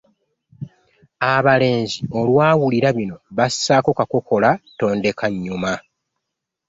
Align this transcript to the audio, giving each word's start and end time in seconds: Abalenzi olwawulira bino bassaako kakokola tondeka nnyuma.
Abalenzi 1.33 2.01
olwawulira 2.19 2.89
bino 2.97 3.17
bassaako 3.37 3.91
kakokola 3.97 4.49
tondeka 4.77 5.25
nnyuma. 5.33 5.73